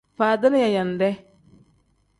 [0.19, 1.09] Faadini yaayande.